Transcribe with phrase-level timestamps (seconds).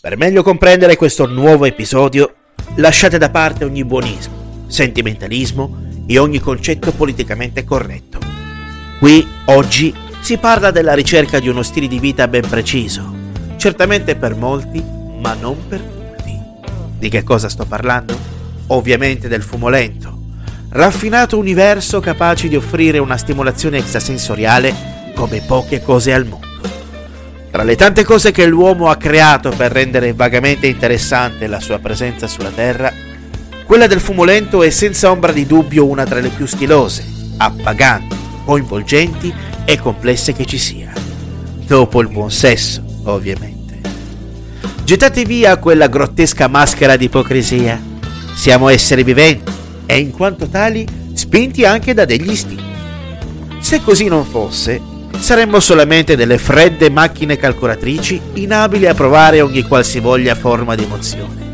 [0.00, 2.32] Per meglio comprendere questo nuovo episodio,
[2.76, 8.20] lasciate da parte ogni buonismo, sentimentalismo e ogni concetto politicamente corretto.
[9.00, 13.12] Qui, oggi, si parla della ricerca di uno stile di vita ben preciso,
[13.56, 16.38] certamente per molti, ma non per tutti.
[16.96, 18.16] Di che cosa sto parlando?
[18.68, 20.16] Ovviamente del fumo lento,
[20.68, 26.47] raffinato universo capace di offrire una stimolazione extrasensoriale come poche cose al mondo.
[27.50, 32.26] Tra le tante cose che l'uomo ha creato per rendere vagamente interessante la sua presenza
[32.26, 32.92] sulla Terra,
[33.64, 37.04] quella del fumo lento è senza ombra di dubbio una tra le più stilose,
[37.38, 39.32] appaganti, coinvolgenti
[39.64, 40.92] e complesse che ci sia.
[41.66, 43.80] Dopo il buon sesso, ovviamente.
[44.84, 47.80] Gettate via quella grottesca maschera di ipocrisia.
[48.34, 49.52] Siamo esseri viventi
[49.84, 52.64] e in quanto tali spinti anche da degli istinti.
[53.58, 54.80] Se così non fosse,
[55.18, 61.46] saremmo solamente delle fredde macchine calcolatrici inabili a provare ogni qualsivoglia forma di emozione.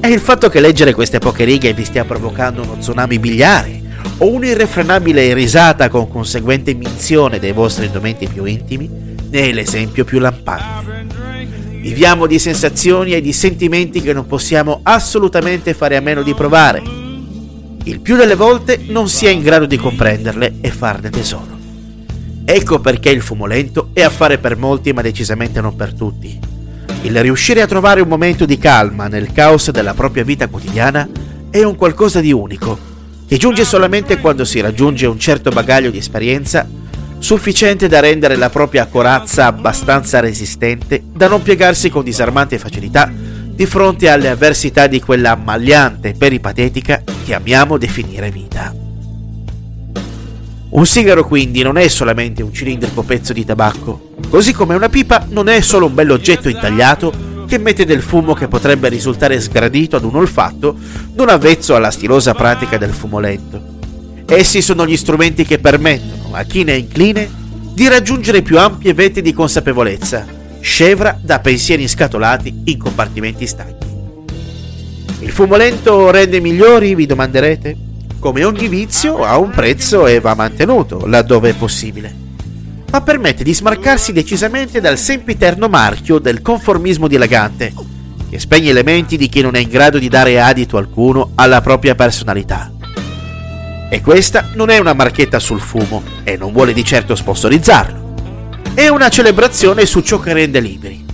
[0.00, 3.80] E il fatto che leggere queste poche righe vi stia provocando uno tsunami biliare
[4.18, 8.88] o un'irrefrenabile risata con conseguente minzione dei vostri indumenti più intimi
[9.30, 11.06] ne è l'esempio più lampante.
[11.80, 16.82] Viviamo di sensazioni e di sentimenti che non possiamo assolutamente fare a meno di provare.
[17.84, 21.57] Il più delle volte non si è in grado di comprenderle e farne tesoro.
[22.50, 26.40] Ecco perché il fumo lento è affare per molti ma decisamente non per tutti.
[27.02, 31.06] Il riuscire a trovare un momento di calma nel caos della propria vita quotidiana
[31.50, 32.78] è un qualcosa di unico,
[33.28, 36.66] che giunge solamente quando si raggiunge un certo bagaglio di esperienza
[37.18, 43.66] sufficiente da rendere la propria corazza abbastanza resistente da non piegarsi con disarmante facilità di
[43.66, 48.87] fronte alle avversità di quella ammagliante peripatetica che amiamo definire vita.
[50.70, 55.26] Un sigaro quindi non è solamente un cilindrico pezzo di tabacco, così come una pipa
[55.30, 57.10] non è solo un bell'oggetto intagliato
[57.46, 60.76] che emette del fumo che potrebbe risultare sgradito ad un olfatto
[61.14, 63.76] non avvezzo alla stilosa pratica del fumo lento.
[64.26, 67.30] Essi sono gli strumenti che permettono a chi ne è incline
[67.72, 70.26] di raggiungere più ampie vette di consapevolezza,
[70.60, 73.76] scevra da pensieri inscatolati in compartimenti stagni.
[75.20, 77.86] Il fumo lento rende migliori, vi domanderete?
[78.18, 82.14] Come ogni vizio ha un prezzo e va mantenuto laddove è possibile,
[82.90, 87.72] ma permette di smarcarsi decisamente dal sempiterno marchio del conformismo dilagante,
[88.28, 91.60] che spegne le menti di chi non è in grado di dare adito alcuno alla
[91.60, 92.72] propria personalità.
[93.90, 98.14] E questa non è una marchetta sul fumo e non vuole di certo sponsorizzarlo.
[98.74, 101.04] È una celebrazione su ciò che rende liberi,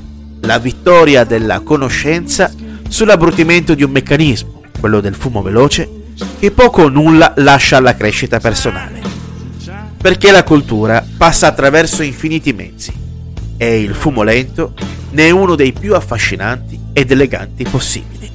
[0.41, 2.53] la vittoria della conoscenza
[2.89, 6.03] sull'abbrutimento di un meccanismo, quello del fumo veloce,
[6.39, 9.03] che poco o nulla lascia alla crescita personale.
[9.97, 12.93] Perché la cultura passa attraverso infiniti mezzi
[13.57, 14.75] e il fumo lento
[15.11, 18.31] ne è uno dei più affascinanti ed eleganti possibili.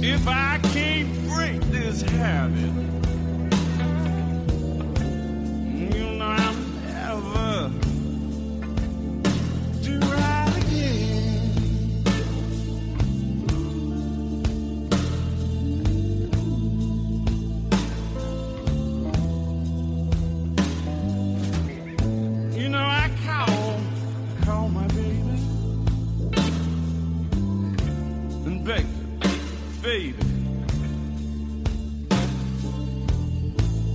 [0.00, 2.91] If I can't break this habit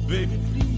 [0.08, 0.77] Baby, please.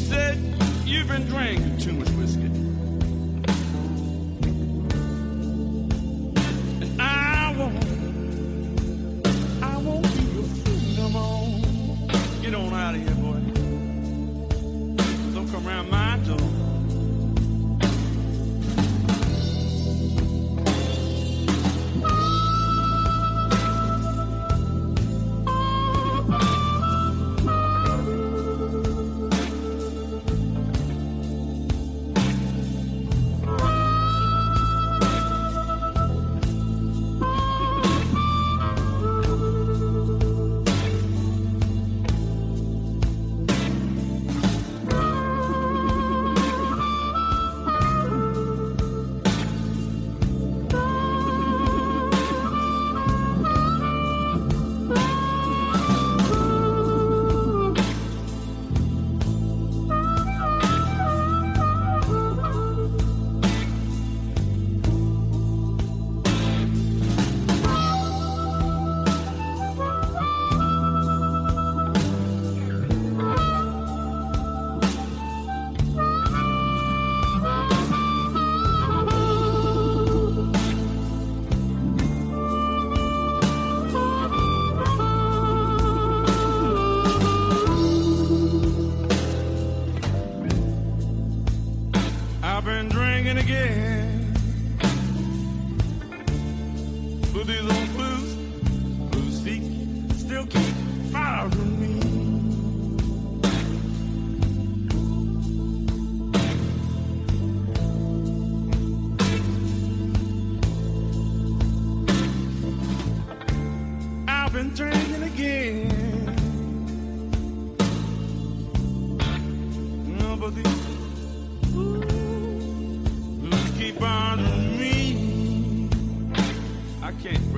[0.00, 0.38] said,
[0.84, 2.69] You've been drinking too much whiskey.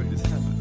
[0.03, 0.53] great heaven.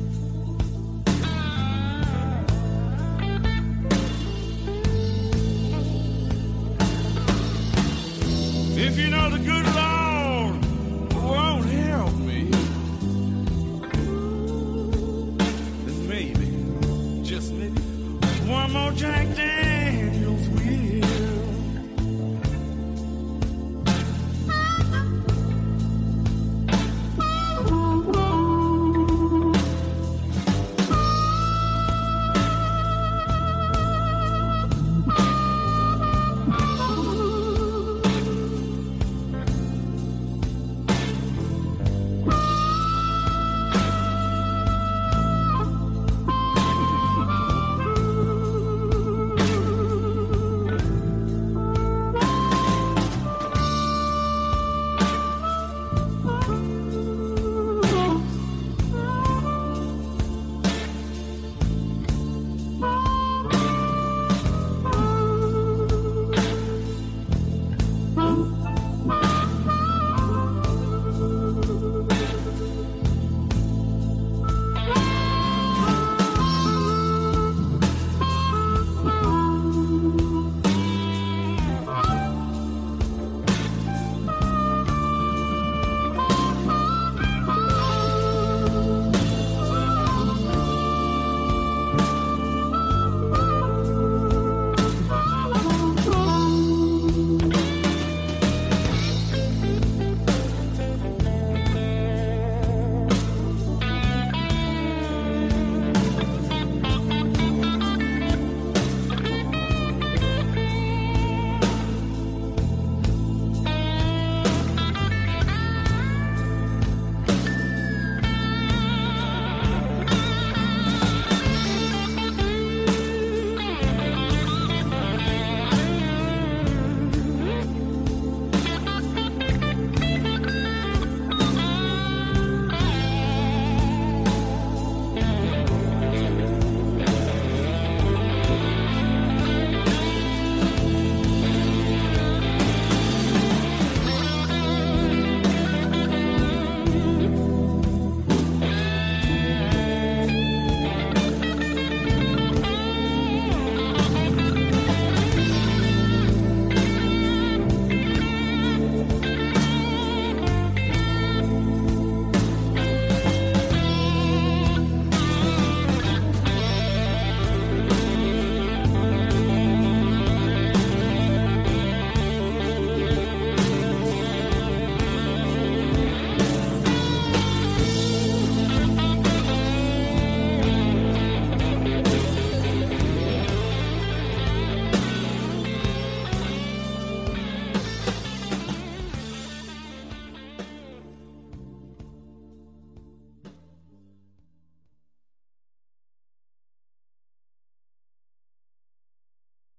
[8.77, 10.65] If you know the good Lord
[11.23, 12.49] won't help me,
[15.85, 17.81] then maybe, just maybe,
[18.49, 19.70] one more drink then.